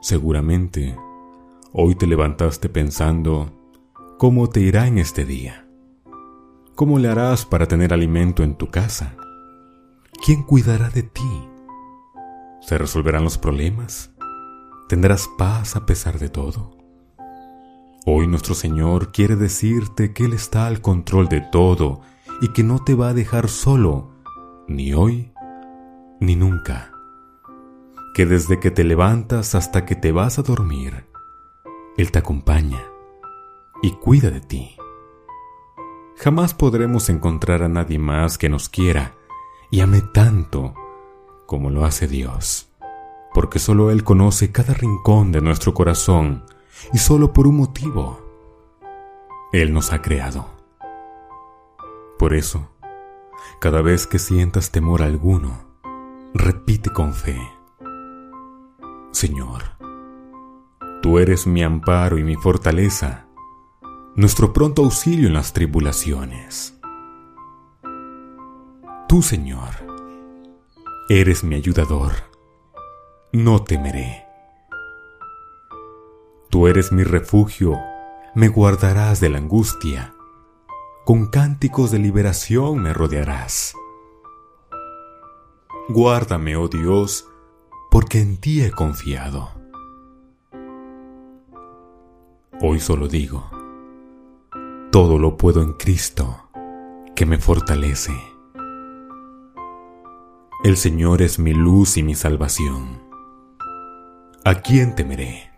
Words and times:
Seguramente, 0.00 0.96
hoy 1.72 1.94
te 1.94 2.06
levantaste 2.06 2.68
pensando 2.68 3.50
cómo 4.18 4.48
te 4.48 4.60
irá 4.60 4.86
en 4.86 4.98
este 4.98 5.24
día. 5.24 5.66
¿Cómo 6.74 6.98
le 6.98 7.08
harás 7.08 7.44
para 7.44 7.66
tener 7.66 7.92
alimento 7.92 8.42
en 8.42 8.54
tu 8.54 8.70
casa? 8.70 9.14
¿Quién 10.24 10.42
cuidará 10.42 10.88
de 10.88 11.02
ti? 11.02 11.48
¿Se 12.62 12.78
resolverán 12.78 13.24
los 13.24 13.38
problemas? 13.38 14.10
¿Tendrás 14.88 15.28
paz 15.38 15.76
a 15.76 15.86
pesar 15.86 16.18
de 16.18 16.28
todo? 16.28 16.76
Hoy 18.06 18.26
nuestro 18.26 18.54
Señor 18.54 19.12
quiere 19.12 19.36
decirte 19.36 20.14
que 20.14 20.24
Él 20.24 20.32
está 20.32 20.66
al 20.66 20.80
control 20.80 21.28
de 21.28 21.42
todo 21.42 22.00
y 22.40 22.48
que 22.52 22.64
no 22.64 22.82
te 22.82 22.94
va 22.94 23.10
a 23.10 23.14
dejar 23.14 23.48
solo, 23.48 24.10
ni 24.66 24.94
hoy, 24.94 25.32
ni 26.18 26.34
nunca. 26.34 26.89
Que 28.14 28.26
desde 28.26 28.58
que 28.60 28.70
te 28.70 28.84
levantas 28.84 29.54
hasta 29.54 29.86
que 29.86 29.94
te 29.94 30.12
vas 30.12 30.38
a 30.38 30.42
dormir, 30.42 31.06
Él 31.96 32.10
te 32.10 32.18
acompaña 32.18 32.82
y 33.82 33.92
cuida 33.92 34.30
de 34.30 34.40
ti. 34.40 34.76
Jamás 36.16 36.52
podremos 36.54 37.08
encontrar 37.08 37.62
a 37.62 37.68
nadie 37.68 37.98
más 37.98 38.36
que 38.36 38.48
nos 38.48 38.68
quiera 38.68 39.14
y 39.70 39.80
ame 39.80 40.02
tanto 40.02 40.74
como 41.46 41.70
lo 41.70 41.84
hace 41.84 42.06
Dios, 42.06 42.68
porque 43.32 43.58
solo 43.58 43.90
Él 43.90 44.04
conoce 44.04 44.52
cada 44.52 44.74
rincón 44.74 45.32
de 45.32 45.40
nuestro 45.40 45.72
corazón 45.72 46.44
y 46.92 46.98
solo 46.98 47.32
por 47.32 47.46
un 47.46 47.56
motivo. 47.56 48.20
Él 49.52 49.72
nos 49.72 49.92
ha 49.92 50.02
creado. 50.02 50.46
Por 52.18 52.34
eso, 52.34 52.68
cada 53.60 53.82
vez 53.82 54.06
que 54.06 54.18
sientas 54.18 54.70
temor 54.70 55.02
alguno, 55.02 55.64
repite 56.34 56.90
con 56.90 57.14
fe, 57.14 57.40
Señor, 59.20 59.64
tú 61.02 61.18
eres 61.18 61.46
mi 61.46 61.62
amparo 61.62 62.16
y 62.16 62.24
mi 62.24 62.36
fortaleza, 62.36 63.26
nuestro 64.16 64.54
pronto 64.54 64.82
auxilio 64.82 65.26
en 65.26 65.34
las 65.34 65.52
tribulaciones. 65.52 66.80
Tú, 69.10 69.20
Señor, 69.20 69.68
eres 71.10 71.44
mi 71.44 71.56
ayudador, 71.56 72.12
no 73.30 73.62
temeré. 73.62 74.24
Tú 76.48 76.66
eres 76.66 76.90
mi 76.90 77.04
refugio, 77.04 77.78
me 78.34 78.48
guardarás 78.48 79.20
de 79.20 79.28
la 79.28 79.36
angustia, 79.36 80.14
con 81.04 81.26
cánticos 81.26 81.90
de 81.90 81.98
liberación 81.98 82.82
me 82.82 82.94
rodearás. 82.94 83.74
Guárdame, 85.90 86.56
oh 86.56 86.68
Dios, 86.68 87.26
porque 87.90 88.20
en 88.20 88.36
ti 88.38 88.62
he 88.62 88.70
confiado. 88.70 89.50
Hoy 92.60 92.80
solo 92.80 93.08
digo, 93.08 93.50
todo 94.90 95.18
lo 95.18 95.36
puedo 95.36 95.62
en 95.62 95.74
Cristo, 95.74 96.48
que 97.16 97.26
me 97.26 97.38
fortalece. 97.38 98.12
El 100.62 100.76
Señor 100.76 101.22
es 101.22 101.38
mi 101.38 101.54
luz 101.54 101.96
y 101.96 102.02
mi 102.02 102.14
salvación. 102.14 103.02
¿A 104.44 104.56
quién 104.56 104.94
temeré? 104.94 105.50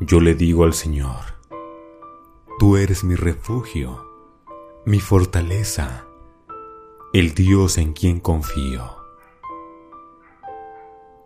Yo 0.00 0.20
le 0.20 0.34
digo 0.34 0.64
al 0.64 0.72
Señor, 0.72 1.32
Tú 2.62 2.76
eres 2.76 3.02
mi 3.02 3.16
refugio, 3.16 4.06
mi 4.84 5.00
fortaleza, 5.00 6.06
el 7.12 7.34
Dios 7.34 7.76
en 7.76 7.92
quien 7.92 8.20
confío. 8.20 9.01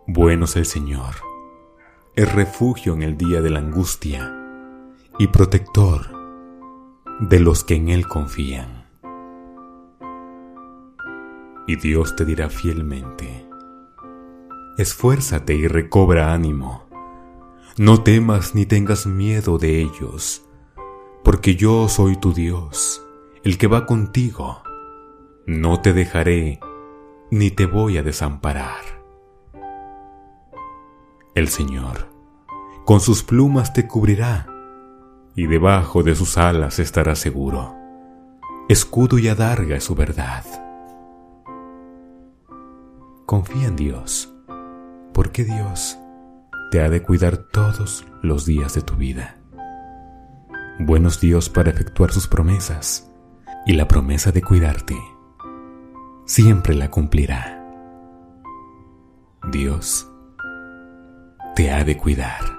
Bueno 0.07 0.45
es 0.45 0.55
el 0.55 0.65
Señor, 0.65 1.15
es 2.15 2.33
refugio 2.33 2.93
en 2.93 3.03
el 3.03 3.17
día 3.17 3.41
de 3.41 3.49
la 3.49 3.59
angustia 3.59 4.33
y 5.19 5.27
protector 5.27 6.07
de 7.19 7.39
los 7.39 7.63
que 7.63 7.75
en 7.75 7.89
Él 7.89 8.07
confían. 8.07 8.87
Y 11.67 11.75
Dios 11.75 12.15
te 12.15 12.25
dirá 12.25 12.49
fielmente, 12.49 13.45
esfuérzate 14.77 15.53
y 15.53 15.67
recobra 15.67 16.33
ánimo 16.33 16.87
no 17.77 18.01
temas 18.01 18.55
ni 18.55 18.65
tengas 18.65 19.05
miedo 19.05 19.59
de 19.59 19.81
ellos, 19.81 20.43
porque 21.23 21.55
yo 21.55 21.87
soy 21.87 22.15
tu 22.15 22.33
Dios, 22.33 23.05
el 23.43 23.59
que 23.59 23.67
va 23.67 23.85
contigo. 23.85 24.63
No 25.45 25.79
te 25.79 25.93
dejaré, 25.93 26.59
ni 27.29 27.51
te 27.51 27.67
voy 27.67 27.99
a 27.99 28.03
desamparar. 28.03 28.96
El 31.37 31.49
Señor, 31.49 32.11
con 32.83 32.99
sus 32.99 33.21
plumas 33.21 33.71
te 33.71 33.87
cubrirá, 33.87 34.47
y 35.35 35.45
debajo 35.45 36.01
de 36.01 36.15
sus 36.15 36.35
alas 36.35 36.79
estarás 36.79 37.19
seguro. 37.19 37.75
Escudo 38.69 39.19
y 39.19 39.27
adarga 39.27 39.75
es 39.75 39.83
su 39.83 39.93
verdad. 39.93 40.43
Confía 43.27 43.67
en 43.67 43.75
Dios, 43.75 44.33
porque 45.13 45.43
Dios 45.43 45.99
te 46.71 46.81
ha 46.81 46.89
de 46.89 47.03
cuidar 47.03 47.37
todos 47.37 48.03
los 48.23 48.47
días 48.47 48.73
de 48.73 48.81
tu 48.81 48.95
vida. 48.95 49.37
Buenos 50.79 51.19
Dios 51.19 51.49
para 51.49 51.69
efectuar 51.69 52.11
sus 52.11 52.27
promesas, 52.27 53.11
y 53.67 53.73
la 53.73 53.87
promesa 53.87 54.31
de 54.31 54.41
cuidarte 54.41 54.97
siempre 56.25 56.73
la 56.73 56.89
cumplirá. 56.89 57.63
Dios 59.51 60.11
te 61.57 61.71
ha 61.71 61.83
de 61.83 61.97
cuidar. 61.97 62.56